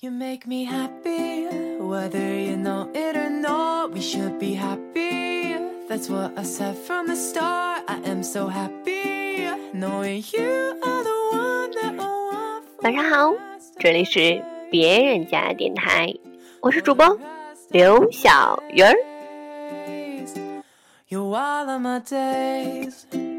[0.00, 1.46] You make me happy,
[1.78, 3.92] whether you know it or not.
[3.92, 5.56] We should be happy.
[5.88, 7.84] That's what I said from the start.
[7.86, 9.44] I am so happy
[9.74, 12.64] knowing you are the one that I want.
[12.82, 13.34] 晚上好，
[13.78, 16.14] 这里是别人家电台，
[16.60, 17.18] 我是主播
[17.68, 18.94] 刘小鱼儿。
[21.08, 23.33] You're all of my days.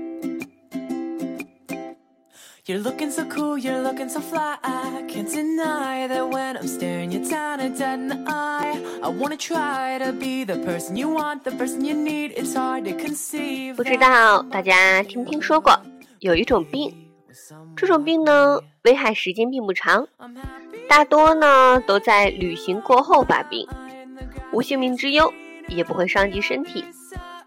[2.69, 4.57] You're looking so cool, you're looking so fly.
[4.64, 8.83] I can't deny that when I'm staring you down and dead in the eye.
[9.01, 12.33] I wanna try to be the person you want, the person you need.
[12.37, 13.77] It's hard to conceive.
[13.77, 15.80] 不知道大家听没听说过，
[16.19, 16.93] 有一种病，
[17.77, 20.09] 这种病呢危害时间并不长，
[20.88, 23.65] 大多呢都在旅行过后发病，
[24.51, 25.33] 无性命之忧，
[25.69, 26.85] 也不会伤及身体，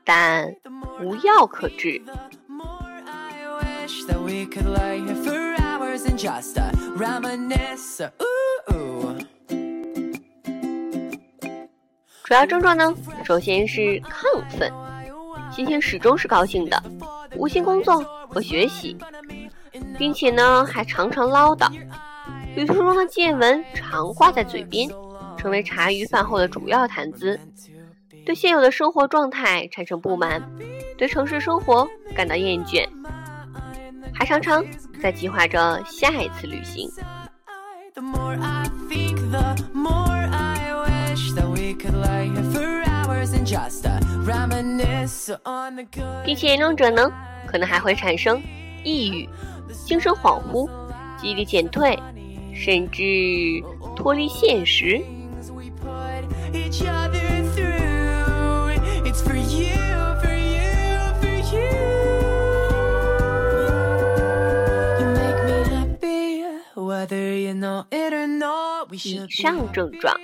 [0.05, 0.55] 但
[1.01, 2.01] 无药可治。
[12.23, 14.71] 主要症状呢，首先是亢奋，
[15.51, 16.83] 心情始终是高兴的，
[17.35, 18.95] 无心工作和学习，
[19.97, 21.67] 并且呢还常常唠叨。
[22.55, 24.87] 旅途中的见闻常挂在嘴边，
[25.35, 27.39] 成为茶余饭后的主要谈资。
[28.23, 30.47] 对现有的生活状态产生不满，
[30.95, 32.87] 对城市生活感到厌倦，
[34.19, 34.63] 还常常
[35.01, 36.91] 在计划着下一次旅行。
[46.25, 47.09] 并且严重者呢，
[47.47, 48.41] 可能还会产生
[48.83, 49.27] 抑郁、
[49.85, 50.69] 精神恍惚、
[51.17, 51.97] 记忆力减退，
[52.53, 53.01] 甚至
[53.95, 55.01] 脱离现实
[69.03, 70.15] 以上症状，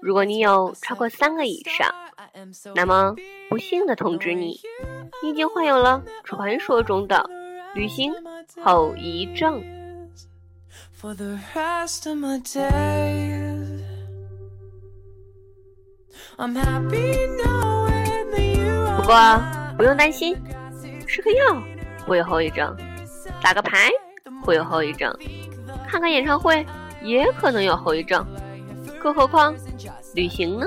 [0.00, 1.92] 如果你有超过三个以上，
[2.74, 3.14] 那么
[3.48, 4.58] 不幸的通知你，
[5.22, 7.28] 你已经患有了传说中的
[7.74, 8.12] 旅行
[8.62, 9.62] 后遗症。
[11.02, 13.82] for the rest of my days.
[16.38, 17.12] I'm happy
[18.56, 20.36] you 不 are 过不用担心，
[21.06, 21.60] 吃个药
[22.06, 22.76] 会有后遗症，
[23.42, 23.90] 打个牌
[24.44, 25.12] 会有后遗症，
[25.88, 26.64] 看个演唱会
[27.04, 28.26] 也可能有后遗症，
[29.00, 29.54] 更何况
[30.14, 30.66] 旅行呢？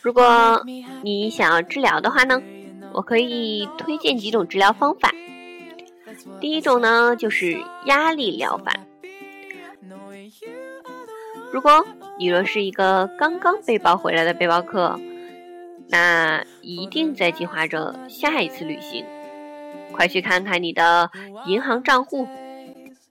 [0.00, 0.62] 如果
[1.02, 2.42] 你想要治疗的话呢，
[2.92, 5.12] 我可以推荐几种治疗方法。
[6.40, 7.56] 第一种呢，就是
[7.86, 8.72] 压力疗法。
[11.52, 11.86] 如果
[12.18, 14.98] 你若是一个刚刚背包回来的背包客，
[15.88, 19.04] 那一定在计划着下一次旅行。
[19.92, 21.10] 快去看看你的
[21.46, 22.26] 银行账户，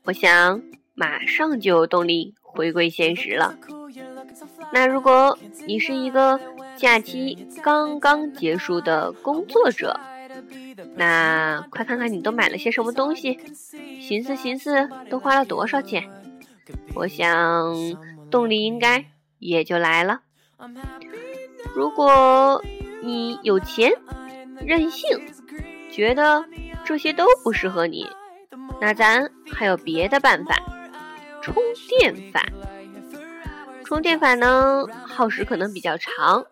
[0.03, 0.61] 我想
[0.93, 3.55] 马上就有动力回归现实了。
[4.73, 5.37] 那如果
[5.67, 6.39] 你是一个
[6.75, 9.99] 假期刚刚结束的工作者，
[10.95, 13.37] 那快看看你都买了些什么东西，
[13.99, 16.09] 寻思寻思都花了多少钱。
[16.95, 17.75] 我想
[18.29, 19.05] 动力应该
[19.39, 20.21] 也就来了。
[21.75, 22.63] 如果
[23.01, 23.91] 你有钱、
[24.65, 25.19] 任性，
[25.91, 26.45] 觉得
[26.85, 28.05] 这些都不适合你，
[28.79, 30.55] 那咱还有别的办法，
[31.41, 31.55] 充
[31.87, 32.43] 电法。
[33.85, 36.45] 充电法呢，耗时可能比较长，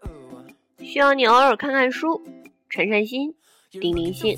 [0.80, 2.22] 需要你偶尔看看书，
[2.70, 3.34] 沉沉心，
[3.72, 4.38] 定定性，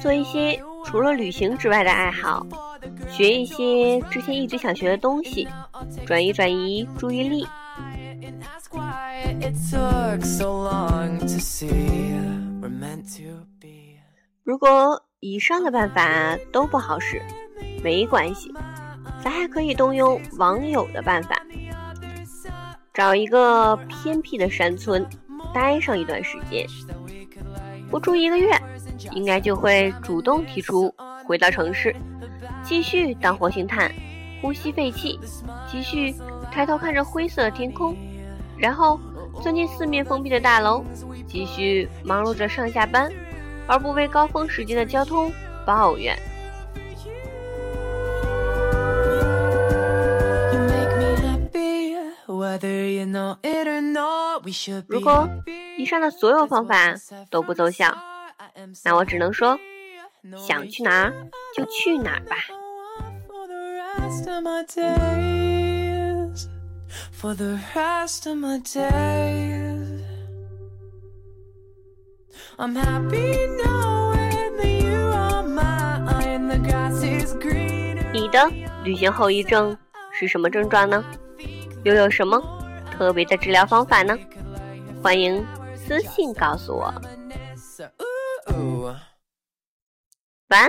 [0.00, 2.46] 做一些除了旅行之外的爱好，
[3.08, 5.48] 学一些之前一直想学的东西，
[6.06, 7.46] 转移转移注意力。
[8.22, 11.68] And ask why it took so long to see
[12.60, 13.55] we're meant to be.
[14.46, 17.20] 如果以上的办法都不好使，
[17.82, 18.54] 没关系，
[19.20, 21.34] 咱还可以动用网友的办法，
[22.94, 25.04] 找一个偏僻的山村
[25.52, 26.64] 待上一段时间，
[27.90, 28.56] 不出一个月，
[29.10, 31.92] 应该就会主动提出回到城市，
[32.62, 33.90] 继续当活性炭，
[34.40, 35.18] 呼吸废气，
[35.68, 36.14] 继续
[36.52, 37.96] 抬头看着灰色的天空，
[38.56, 38.96] 然后
[39.42, 40.84] 钻进四面封闭的大楼，
[41.26, 43.10] 继续忙碌着上下班，
[43.66, 45.32] 而不为高峰时间的交通
[45.64, 46.16] 抱怨。
[54.88, 55.28] 如果
[55.76, 56.94] 以上的所有方法
[57.30, 57.96] 都不奏效，
[58.84, 59.58] 那我只能说，
[60.36, 61.12] 想去哪儿
[61.54, 62.36] 就去哪儿吧。
[67.12, 69.35] for the rest of my day
[72.58, 76.48] I'm happy knowing that you are mine.
[76.48, 78.30] The grass is greener.
[78.30, 78.50] 的
[78.82, 79.76] 旅行后遗症
[80.10, 81.04] 是什么症状呢？
[81.84, 82.42] 又有什么
[82.90, 84.18] 特别的治疗方法呢？
[85.02, 86.92] 欢迎私信告诉我。
[90.48, 90.68] 晚安。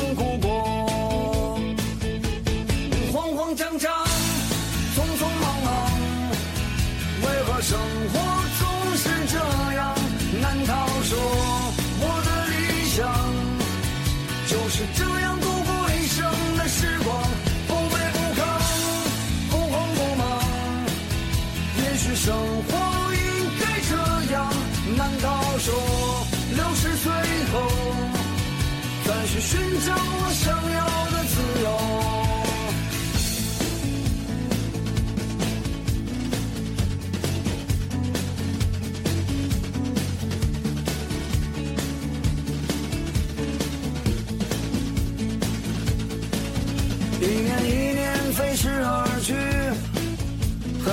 [22.15, 23.19] 生活应
[23.59, 23.95] 该这
[24.33, 24.53] 样，
[24.97, 25.27] 难道
[25.59, 25.73] 说
[26.55, 27.11] 六十岁
[27.51, 27.55] 后
[29.05, 31.10] 再去寻找我想要